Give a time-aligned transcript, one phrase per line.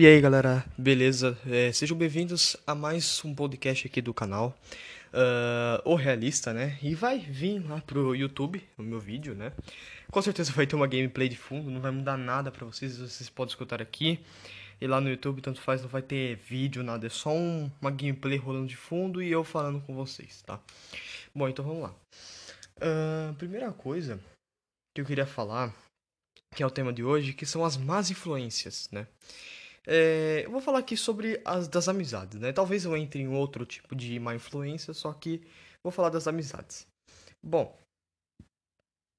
[0.00, 1.36] E aí galera, beleza?
[1.44, 4.56] É, sejam bem-vindos a mais um podcast aqui do canal,
[5.08, 6.78] uh, O Realista, né?
[6.80, 9.52] E vai vir lá pro YouTube, o meu vídeo, né?
[10.08, 13.28] Com certeza vai ter uma gameplay de fundo, não vai mudar nada pra vocês, vocês
[13.28, 14.20] podem escutar aqui.
[14.80, 17.90] E lá no YouTube, tanto faz, não vai ter vídeo, nada, é só um, uma
[17.90, 20.60] gameplay rolando de fundo e eu falando com vocês, tá?
[21.34, 21.94] Bom, então vamos lá.
[22.76, 24.20] Uh, primeira coisa
[24.94, 25.74] que eu queria falar,
[26.54, 29.08] que é o tema de hoje, que são as más influências, né?
[29.86, 32.52] É, eu vou falar aqui sobre as das amizades, né?
[32.52, 35.42] Talvez eu entre em outro tipo de má influência, só que
[35.82, 36.86] vou falar das amizades.
[37.42, 37.76] Bom,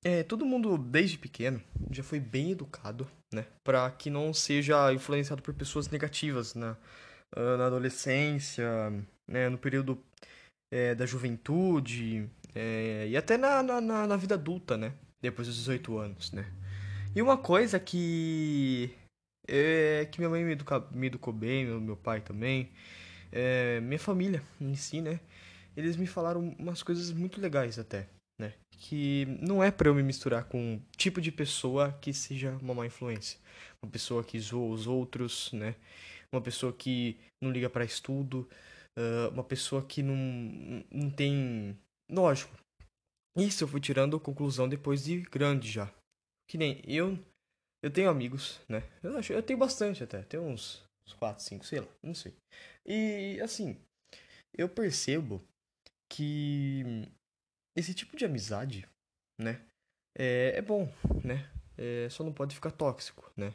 [0.04, 3.46] é, todo mundo desde pequeno já foi bem educado, né?
[3.64, 6.78] Para que não seja influenciado por pessoas negativas na,
[7.36, 8.92] ah, na adolescência,
[9.28, 9.50] né?
[9.50, 10.02] No período
[10.72, 14.94] é, da juventude é, e até na, na, na vida adulta, né?
[15.22, 16.46] Depois dos 18 anos, né?
[17.16, 18.94] E uma coisa que
[19.50, 22.70] é que minha mãe me, educa, me educou bem, meu, meu pai também,
[23.32, 25.20] é, minha família em si, né?
[25.76, 28.08] Eles me falaram umas coisas muito legais até,
[28.40, 28.54] né?
[28.78, 32.74] Que não é para eu me misturar com um tipo de pessoa que seja uma
[32.74, 33.40] má influência.
[33.84, 35.76] Uma pessoa que zoa os outros, né?
[36.34, 38.48] Uma pessoa que não liga para estudo,
[38.98, 41.78] uh, uma pessoa que não, não tem...
[42.12, 42.52] Lógico,
[43.38, 45.92] isso eu fui tirando conclusão depois de grande já.
[46.50, 47.18] Que nem eu
[47.82, 48.84] eu tenho amigos, né?
[49.02, 50.22] Eu, acho, eu tenho bastante até.
[50.24, 52.34] Tenho uns, uns 4, 5, sei lá, não sei.
[52.86, 53.78] E assim,
[54.54, 55.42] eu percebo
[56.10, 56.84] que
[57.76, 58.88] esse tipo de amizade,
[59.40, 59.62] né?
[60.18, 60.92] É, é bom,
[61.24, 61.50] né?
[61.78, 63.54] É, só não pode ficar tóxico, né?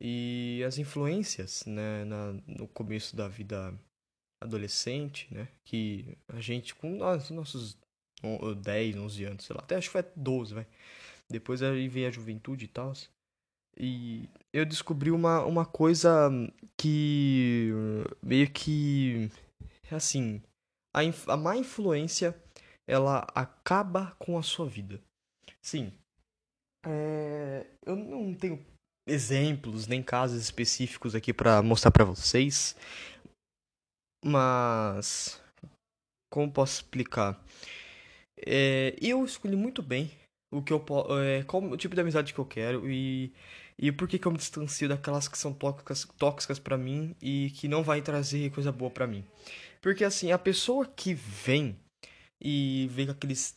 [0.00, 3.78] E as influências, né, na, no começo da vida
[4.40, 5.48] adolescente, né?
[5.64, 7.76] Que a gente, com nós, nossos
[8.62, 10.66] 10, 11 anos, sei lá, até acho que foi 12, vai.
[11.28, 12.92] Depois aí veio a juventude e tal.
[13.78, 16.30] E eu descobri uma, uma coisa
[16.76, 17.70] que
[18.20, 19.30] meio que
[19.90, 20.42] assim,
[20.94, 21.00] a,
[21.32, 22.36] a má influência
[22.88, 25.00] ela acaba com a sua vida.
[25.62, 25.92] Sim.
[26.84, 28.64] É, eu não tenho
[29.06, 32.76] exemplos nem casos específicos aqui para mostrar para vocês,
[34.24, 35.40] mas
[36.32, 37.42] como posso explicar?
[38.46, 40.10] É, eu escolhi muito bem
[40.50, 40.84] o que eu
[41.22, 43.32] é, qual o tipo de amizade que eu quero e
[43.78, 47.50] e por que, que eu me distancio daquelas que são tóxicas, tóxicas para mim e
[47.50, 49.24] que não vai trazer coisa boa para mim?
[49.80, 51.78] Porque assim, a pessoa que vem
[52.40, 53.56] e vem com aqueles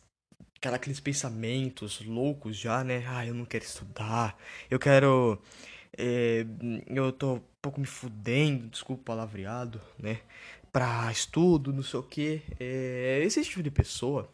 [0.60, 3.04] cara, aqueles pensamentos loucos já, né?
[3.08, 4.38] Ah, eu não quero estudar,
[4.70, 5.42] eu quero.
[5.96, 6.46] É,
[6.88, 10.20] eu tô um pouco me fudendo, desculpa palavreado, né?
[10.72, 12.42] Pra estudo, não sei o que.
[12.60, 14.30] É, esse tipo de pessoa,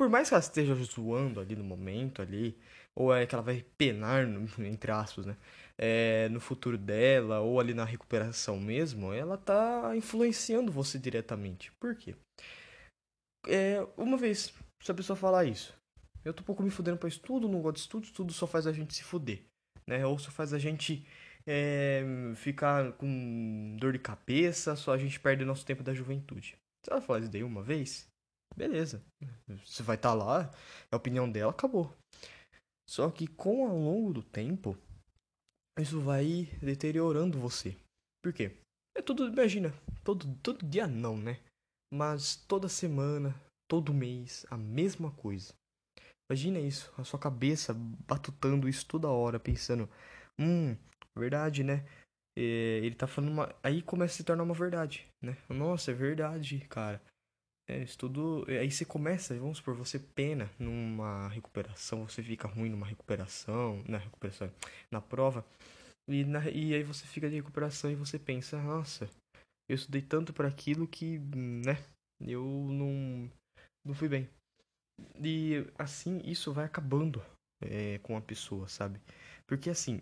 [0.00, 2.58] por mais que ela esteja zoando ali no momento, ali,
[2.96, 4.26] ou é que ela vai penar,
[4.58, 5.36] entre aspas, né?
[5.76, 11.70] É, no futuro dela, ou ali na recuperação mesmo, ela tá influenciando você diretamente.
[11.72, 12.16] Por quê?
[13.46, 15.78] É, uma vez, se a pessoa falar isso,
[16.24, 18.66] eu tô um pouco me fudendo pra estudo, não gosto de estudo, estudo só faz
[18.66, 19.44] a gente se fuder,
[19.86, 20.06] né?
[20.06, 21.06] Ou só faz a gente
[21.46, 22.02] é,
[22.36, 26.56] ficar com dor de cabeça, só a gente perde nosso tempo da juventude.
[26.82, 28.10] Se ela falar isso daí uma vez,
[28.56, 29.02] beleza.
[29.64, 30.50] Você vai estar tá lá,
[30.90, 31.94] é a opinião dela, acabou.
[32.88, 34.76] Só que com ao longo do tempo,
[35.78, 37.76] isso vai deteriorando você.
[38.22, 38.56] Por quê?
[38.96, 39.72] É tudo, imagina,
[40.04, 41.40] todo, todo dia não, né?
[41.92, 43.34] Mas toda semana,
[43.68, 45.54] todo mês, a mesma coisa.
[46.28, 49.88] Imagina isso, a sua cabeça batutando isso toda hora, pensando,
[50.38, 50.76] hum,
[51.16, 51.84] verdade, né?
[52.38, 53.54] É, ele tá falando uma.
[53.62, 55.36] Aí começa a se tornar uma verdade, né?
[55.48, 57.02] Nossa, é verdade, cara.
[57.70, 58.44] É, isso tudo.
[58.48, 63.96] Aí você começa, vamos supor, você pena numa recuperação, você fica ruim numa recuperação, na
[63.96, 64.50] recuperação,
[64.90, 65.46] na prova,
[66.08, 69.08] e, na, e aí você fica de recuperação e você pensa, nossa,
[69.68, 71.78] eu estudei tanto para aquilo que, né,
[72.20, 73.30] eu não,
[73.86, 74.28] não fui bem.
[75.24, 77.22] E assim, isso vai acabando
[77.62, 79.00] é, com a pessoa, sabe?
[79.46, 80.00] Porque assim,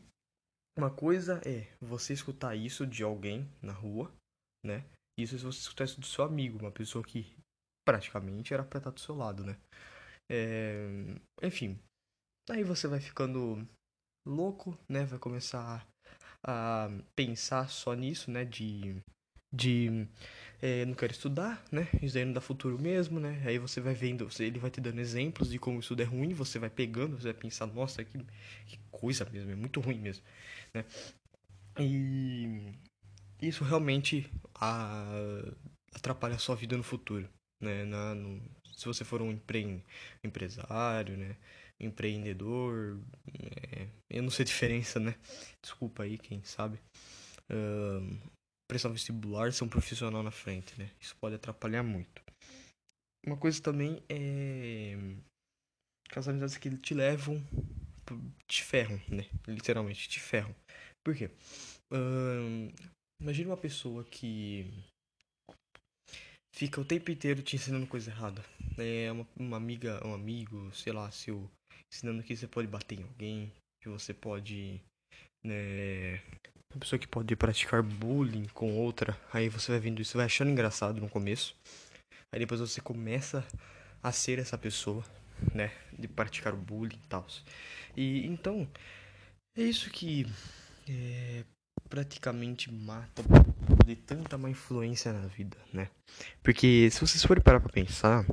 [0.78, 4.10] uma coisa é você escutar isso de alguém na rua,
[4.64, 4.86] né?
[5.18, 7.36] Isso se você escutar isso do seu amigo, uma pessoa que
[7.88, 9.56] praticamente era pra estar do seu lado, né?
[10.30, 10.86] É...
[11.42, 11.78] Enfim,
[12.50, 13.66] aí você vai ficando
[14.26, 15.06] louco, né?
[15.06, 15.88] Vai começar
[16.44, 18.44] a pensar só nisso, né?
[18.44, 19.02] De.
[19.50, 20.06] De.
[20.60, 21.88] É, não quero estudar, né?
[22.02, 23.42] Isso aí não dá futuro mesmo, né?
[23.46, 26.58] Aí você vai vendo, ele vai te dando exemplos de como isso é ruim, você
[26.58, 28.18] vai pegando, você vai pensar, nossa, que,
[28.66, 30.22] que coisa mesmo, é muito ruim mesmo,
[30.74, 30.84] né?
[31.80, 32.74] E
[33.40, 35.06] isso realmente a,
[35.94, 37.26] atrapalha a sua vida no futuro
[37.60, 37.84] né?
[37.84, 38.40] Na, no,
[38.76, 39.84] se você for um empre,
[40.24, 41.36] empresário, né?
[41.80, 45.14] Empreendedor, é, eu não sei a diferença, né?
[45.62, 46.78] Desculpa aí quem sabe.
[48.70, 50.90] prestar vestibular, ser um profissional na frente, né?
[51.00, 52.22] Isso pode atrapalhar muito.
[53.26, 54.96] Uma coisa também é
[56.08, 57.42] que as amizades que te levam
[58.46, 59.26] te ferram, né?
[59.46, 60.54] Literalmente te ferram.
[61.04, 61.30] Por quê?
[63.20, 64.70] Imagina uma pessoa que
[66.58, 68.44] fica o tempo inteiro te ensinando coisa errada.
[68.76, 71.48] É uma, uma amiga, um amigo, sei lá, seu
[71.92, 74.80] ensinando que você pode bater em alguém, que você pode,
[75.44, 76.20] né,
[76.74, 79.16] uma pessoa que pode praticar bullying com outra.
[79.32, 81.54] Aí você vai vendo isso, vai achando engraçado no começo.
[82.34, 83.46] Aí depois você começa
[84.02, 85.04] a ser essa pessoa,
[85.54, 87.24] né, de praticar bullying e tal.
[87.96, 88.68] E então
[89.56, 90.26] é isso que
[90.88, 91.44] é,
[91.88, 93.22] praticamente mata
[93.88, 95.90] de tanta má influência na vida, né?
[96.42, 98.24] Porque se vocês forem parar pra pensar,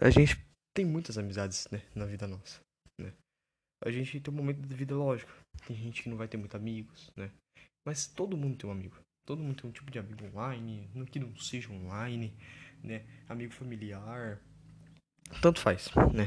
[0.00, 0.36] a gente
[0.74, 2.60] tem muitas amizades, né, na vida nossa,
[3.00, 3.12] né?
[3.84, 5.32] A gente tem um momento da vida lógico.
[5.66, 7.30] Tem gente que não vai ter muitos amigos, né?
[7.86, 8.96] Mas todo mundo tem um amigo.
[9.24, 12.34] Todo mundo tem um tipo de amigo online, que não seja online,
[12.82, 13.04] né?
[13.28, 14.40] Amigo familiar.
[15.40, 16.26] Tanto faz, né?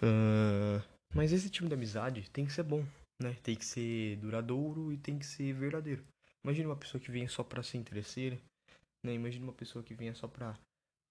[0.00, 0.82] Uh,
[1.14, 2.84] mas esse tipo de amizade tem que ser bom,
[3.20, 3.34] né?
[3.42, 6.04] Tem que ser duradouro e tem que ser verdadeiro.
[6.44, 8.38] Imagina uma pessoa que vem só pra se interesseira,
[9.04, 9.14] né?
[9.14, 10.58] Imagina uma pessoa que venha só pra,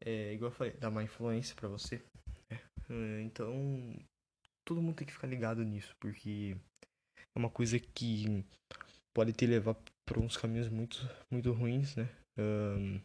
[0.04, 2.04] é, igual eu falei, dar uma influência para você.
[2.52, 2.60] Né?
[2.90, 3.96] Uh, então,
[4.68, 6.56] todo mundo tem que ficar ligado nisso, porque
[7.36, 8.46] é uma coisa que
[9.16, 9.76] pode te levar
[10.08, 10.98] por uns caminhos muito,
[11.32, 12.10] muito ruins, né?
[12.38, 13.00] Um,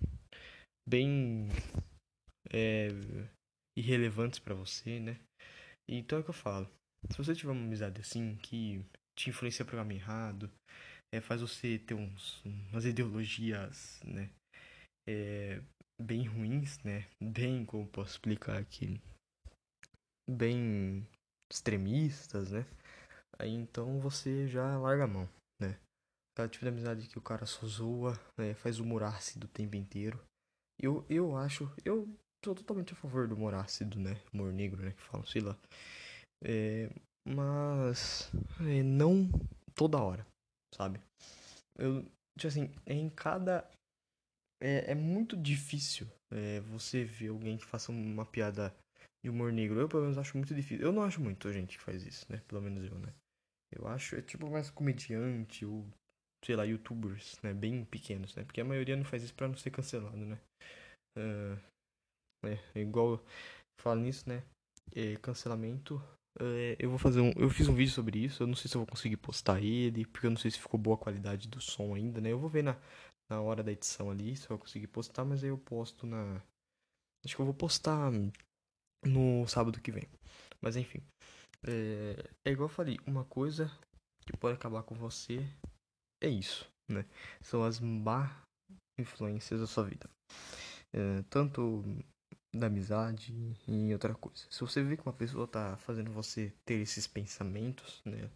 [0.88, 1.48] bem
[2.50, 2.88] é,
[3.76, 5.20] irrelevantes para você, né?
[5.88, 6.68] Então é o que eu falo.
[7.10, 8.84] Se você tiver uma amizade assim que
[9.16, 10.50] te influencia para o caminho errado,
[11.12, 14.30] é, faz você ter uns, umas ideologias, né?
[15.08, 15.62] É,
[16.00, 17.08] bem ruins, né?
[17.22, 19.00] Bem, como posso explicar aqui?
[20.28, 21.06] Bem
[21.50, 22.66] extremistas, né?
[23.38, 25.28] Aí então você já larga a mão,
[25.60, 25.78] né?
[26.34, 28.54] Aquela tipo de amizade que o cara só zoa, né?
[28.54, 30.22] faz humor ácido o tempo inteiro.
[30.80, 32.08] Eu, eu acho, eu
[32.44, 34.20] sou totalmente a favor do humor ácido, né?
[34.32, 34.92] Humor negro, né?
[34.92, 35.56] Que falam, sei lá.
[36.44, 36.90] É,
[37.26, 38.30] mas
[38.60, 39.28] é, não
[39.74, 40.26] toda hora,
[40.74, 41.00] sabe?
[41.76, 42.02] Eu,
[42.36, 43.68] tipo assim, é em cada.
[44.60, 48.74] É, é muito difícil é, você ver alguém que faça uma piada
[49.24, 49.80] de humor negro.
[49.80, 50.84] Eu, pelo menos, acho muito difícil.
[50.84, 52.42] Eu não acho muito gente que faz isso, né?
[52.48, 53.12] Pelo menos eu, né?
[53.70, 55.86] Eu acho, é tipo mais comediante ou,
[56.44, 57.52] sei lá, youtubers, né?
[57.52, 58.44] Bem pequenos, né?
[58.44, 60.38] Porque a maioria não faz isso pra não ser cancelado, né?
[61.16, 61.60] Uh,
[62.46, 63.22] é, igual
[63.80, 64.42] falo nisso, né?
[64.94, 66.02] É, cancelamento.
[66.40, 67.32] É, eu vou fazer um.
[67.36, 68.42] Eu fiz um vídeo sobre isso.
[68.42, 70.78] Eu não sei se eu vou conseguir postar ele, porque eu não sei se ficou
[70.78, 72.30] boa a qualidade do som ainda, né?
[72.32, 72.76] Eu vou ver na,
[73.30, 76.42] na hora da edição ali se eu conseguir postar, mas aí eu posto na.
[77.24, 78.10] Acho que eu vou postar
[79.04, 80.08] no sábado que vem.
[80.60, 81.02] Mas enfim.
[81.66, 83.70] É, é igual eu falei, uma coisa
[84.24, 85.40] que pode acabar com você
[86.22, 87.04] é isso, né?
[87.40, 88.42] São as má
[88.98, 90.08] influências da sua vida.
[90.94, 91.84] É, tanto
[92.54, 93.34] da amizade
[93.66, 94.44] e outra coisa.
[94.50, 98.30] Se você vê que uma pessoa tá fazendo você ter esses pensamentos, né?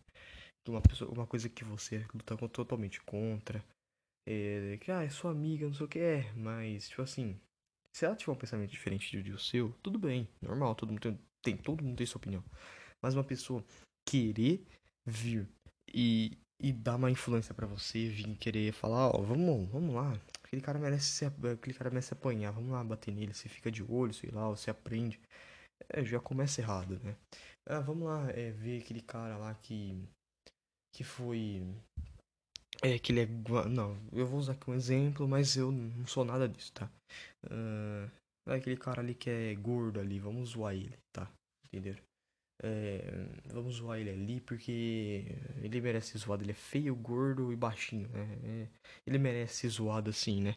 [0.68, 3.64] Uma, pessoa, uma coisa que você luta totalmente contra,
[4.28, 7.40] é, que ah, é sua amiga, não sei o que é, mas tipo assim,
[7.96, 11.56] se ela tiver um pensamento diferente do seu, tudo bem, normal, todo mundo tem, tem,
[11.56, 12.44] todo mundo tem sua opinião.
[13.02, 13.64] Mas uma pessoa
[14.08, 14.64] querer
[15.04, 15.48] vir
[15.92, 20.12] e, e dar uma influência para você, vir querer falar, ó, vamos, vamos lá,
[20.52, 23.82] aquele cara merece ser, aquele cara merece apanhar, vamos lá bater nele, você fica de
[23.82, 25.18] olho, sei lá, você aprende.
[25.88, 27.16] É, já começa errado, né?
[27.66, 30.06] Ah, vamos lá é, ver aquele cara lá que
[30.94, 31.62] que foi
[32.82, 33.26] é que ele é.
[33.68, 36.90] Não, eu vou usar aqui um exemplo, mas eu não sou nada disso, tá?
[38.46, 41.30] É aquele cara ali que é gordo ali, vamos zoar ele, tá?
[41.64, 41.96] Entendeu?
[42.64, 45.24] É, vamos zoar ele ali porque
[45.60, 46.44] ele merece ser zoado.
[46.44, 48.38] Ele é feio, gordo e baixinho, né?
[48.44, 48.68] É,
[49.06, 50.56] ele merece ser zoado assim, né?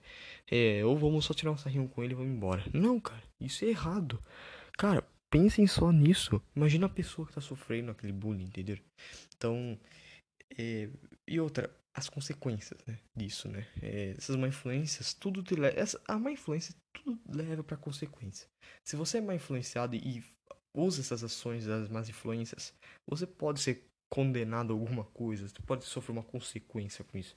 [0.50, 2.64] É, ou vamos só tirar um sarrinho com ele e vamos embora.
[2.74, 4.24] Não, cara, isso é errado.
[4.78, 6.42] Cara, pensem só nisso.
[6.56, 8.78] Imagina a pessoa que tá sofrendo aquele bullying, entendeu?
[9.36, 9.78] Então,
[10.58, 10.90] é,
[11.28, 13.66] e outra, as consequências né, disso, né?
[13.82, 15.80] É, essas má influências, tudo te leva.
[15.80, 18.48] Essa, a má influência, tudo leva pra consequência.
[18.84, 20.24] Se você é má influenciado e
[20.76, 22.74] usa essas ações das más influências,
[23.08, 27.36] você pode ser condenado a alguma coisa, você pode sofrer uma consequência com isso.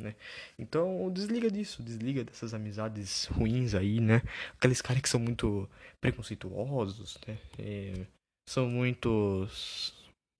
[0.00, 0.14] Né?
[0.58, 4.22] Então desliga disso, desliga dessas amizades ruins aí, né?
[4.54, 5.68] Aqueles caras que são muito
[6.00, 7.38] preconceituosos, né?
[7.58, 8.06] É,
[8.48, 9.92] são muitos,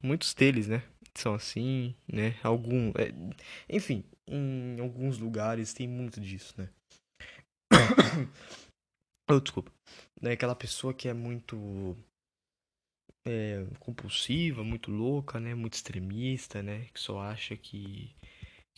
[0.02, 0.82] muitos deles, né?
[1.20, 2.38] são assim, né?
[2.42, 3.12] Algum, é,
[3.68, 6.68] enfim, em alguns lugares tem muito disso, né?
[9.30, 9.72] oh, desculpa.
[10.22, 11.96] É aquela pessoa que é muito
[13.26, 15.54] é, compulsiva, muito louca, né?
[15.54, 16.88] Muito extremista, né?
[16.92, 18.14] Que só acha que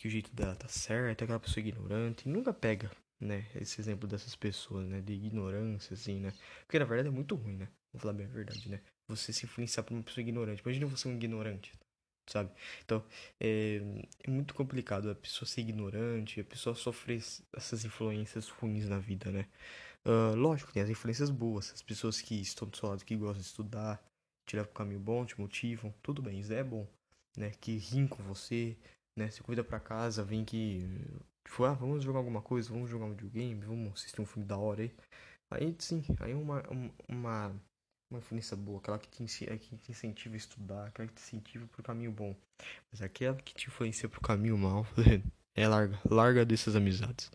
[0.01, 2.27] que o jeito dela tá certo, aquela pessoa ignorante.
[2.27, 3.45] Nunca pega, né?
[3.53, 4.99] Esse exemplo dessas pessoas, né?
[4.99, 6.33] De ignorância, assim, né?
[6.65, 7.67] Porque na verdade é muito ruim, né?
[7.93, 8.81] Vou falar bem a verdade, né?
[9.07, 10.61] Você se influenciar por uma pessoa ignorante.
[10.63, 11.71] Imagina você um ignorante,
[12.27, 12.51] sabe?
[12.83, 13.05] Então,
[13.39, 13.79] é,
[14.23, 17.21] é, muito complicado a pessoa ser ignorante, a pessoa sofrer
[17.55, 19.47] essas influências ruins na vida, né?
[20.03, 23.39] Uh, lógico, tem as influências boas, as pessoas que estão do seu lado, que gostam
[23.39, 24.03] de estudar,
[24.51, 26.85] te levam pro caminho bom, te motivam, tudo bem, isso é bom,
[27.37, 27.51] né?
[27.51, 28.77] Que riem com você,
[29.17, 29.29] né?
[29.31, 30.79] Se cuida pra casa, vem que.
[31.45, 34.57] Tipo, ah, vamos jogar alguma coisa, vamos jogar um videogame, vamos assistir um filme da
[34.57, 34.93] hora aí.
[35.53, 36.63] Aí sim, aí uma,
[37.07, 37.61] uma,
[38.09, 41.21] uma influência boa, aquela que te, é, que te incentiva a estudar, aquela que te
[41.21, 42.35] incentiva pro caminho bom.
[42.91, 44.85] Mas aquela que te influencia pro caminho mal,
[45.55, 47.31] é larga, larga dessas amizades.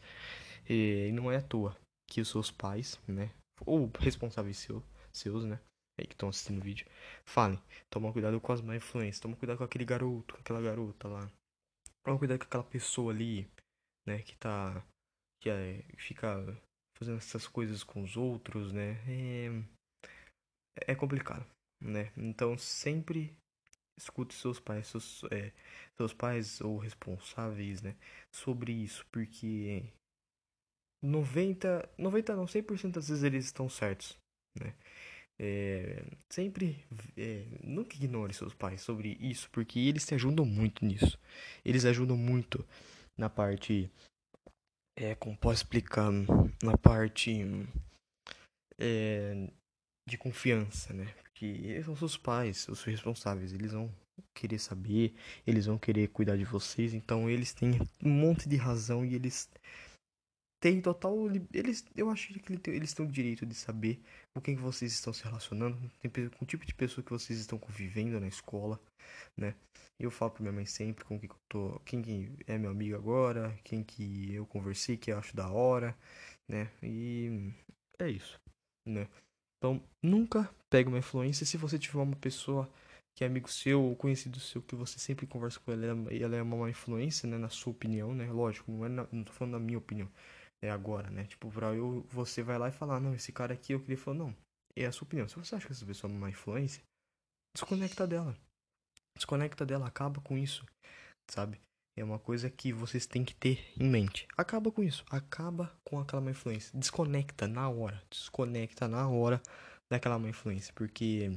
[0.69, 1.77] E não é à toa
[2.09, 3.31] que os seus pais, né,
[3.65, 4.83] ou responsáveis seu,
[5.13, 5.59] seus, né,
[5.99, 6.87] aí que estão assistindo o vídeo,
[7.25, 7.61] falem,
[7.91, 11.31] toma cuidado com as má influências, toma cuidado com aquele garoto, com aquela garota lá.
[12.05, 13.49] Toma cuidado com aquela pessoa ali,
[14.07, 14.85] né, que tá
[15.43, 16.45] que é, fica
[16.99, 18.97] fazendo essas coisas com os outros, né?
[19.07, 21.47] É, é complicado,
[21.81, 22.13] né?
[22.17, 23.37] Então sempre
[23.99, 25.53] escute seus pais, seus, é,
[25.97, 27.97] seus pais ou responsáveis, né?
[28.35, 29.85] Sobre isso, porque
[31.03, 34.19] 90, 90 não, 100% das vezes eles estão certos,
[34.59, 34.75] né?
[35.39, 36.83] É, sempre
[37.17, 41.19] é, nunca ignore seus pais sobre isso, porque eles te ajudam muito nisso.
[41.65, 42.65] Eles ajudam muito
[43.17, 43.91] na parte.
[44.99, 46.11] É, como posso explicar?
[46.63, 47.45] Na parte
[48.79, 49.49] é,
[50.09, 51.07] de confiança, né?
[51.23, 53.93] Porque eles são seus pais, os responsáveis, eles vão
[54.35, 55.15] querer saber,
[55.47, 59.51] eles vão querer cuidar de vocês, então eles têm um monte de razão e eles
[60.61, 61.15] tem total.
[61.53, 64.01] Eles, eu acho que eles têm o direito de saber
[64.35, 65.79] com quem vocês estão se relacionando,
[66.39, 68.81] com o tipo de pessoa que vocês estão convivendo na escola,
[69.37, 69.55] né?
[69.99, 72.97] Eu falo pra minha mãe sempre com quem eu tô, quem que é meu amigo
[72.97, 75.97] agora, quem que eu conversei, que eu acho da hora,
[76.49, 76.71] né?
[76.83, 77.53] E
[77.99, 78.39] é isso,
[78.87, 79.09] né?
[79.59, 82.71] Então, nunca pegue uma influência se você tiver uma pessoa
[83.15, 86.37] que é amigo seu ou conhecido seu, que você sempre conversa com ela e ela
[86.37, 87.39] é uma influência, né?
[87.39, 88.31] Na sua opinião, né?
[88.31, 90.11] Lógico, não, é na, não tô falando da minha opinião
[90.63, 91.25] é agora, né?
[91.25, 94.19] Tipo, pra eu, você vai lá e falar, não, esse cara aqui eu queria falar,
[94.19, 94.37] não.
[94.77, 95.29] É a sua opinião.
[95.29, 96.83] Se você acha que essa pessoa é uma influência,
[97.55, 98.37] desconecta dela.
[99.17, 100.65] Desconecta dela, acaba com isso,
[101.31, 101.59] sabe?
[101.99, 104.29] É uma coisa que vocês têm que ter em mente.
[104.37, 106.79] Acaba com isso, acaba com aquela má influência.
[106.79, 109.41] Desconecta na hora, desconecta na hora
[109.91, 111.31] daquela má influência, porque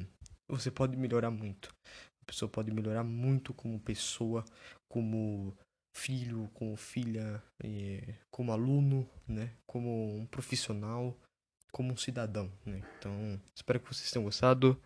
[0.50, 1.74] você pode melhorar muito.
[2.22, 4.44] A pessoa pode melhorar muito como pessoa,
[4.92, 5.56] como
[6.00, 7.44] filho, como filha,
[8.32, 9.52] como aluno, né?
[9.68, 11.16] Como um profissional,
[11.72, 12.82] como um cidadão, né?
[12.98, 14.82] Então, espero que vocês tenham gostado.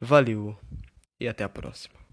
[0.00, 0.58] Valeu
[1.20, 2.07] e até a próxima.